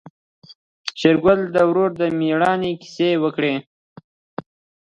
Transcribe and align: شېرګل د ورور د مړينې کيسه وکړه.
شېرګل 0.99 1.39
د 1.55 1.57
ورور 1.69 1.91
د 1.99 2.01
مړينې 2.19 2.71
کيسه 2.81 3.07
وکړه. 3.23 3.53